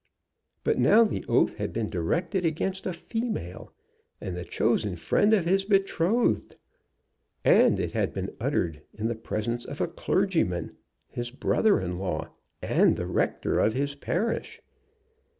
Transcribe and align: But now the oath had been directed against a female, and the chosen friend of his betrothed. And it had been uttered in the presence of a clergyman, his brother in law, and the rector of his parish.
But 0.63 0.79
now 0.79 1.03
the 1.03 1.23
oath 1.29 1.57
had 1.57 1.71
been 1.71 1.87
directed 1.87 2.43
against 2.43 2.87
a 2.87 2.91
female, 2.91 3.71
and 4.19 4.35
the 4.35 4.43
chosen 4.43 4.95
friend 4.95 5.31
of 5.31 5.45
his 5.45 5.63
betrothed. 5.63 6.55
And 7.45 7.79
it 7.79 7.91
had 7.91 8.11
been 8.11 8.35
uttered 8.39 8.81
in 8.95 9.09
the 9.09 9.15
presence 9.15 9.63
of 9.63 9.79
a 9.79 9.87
clergyman, 9.87 10.75
his 11.07 11.29
brother 11.29 11.79
in 11.79 11.99
law, 11.99 12.31
and 12.63 12.95
the 12.97 13.05
rector 13.05 13.59
of 13.59 13.73
his 13.73 13.93
parish. 13.93 14.59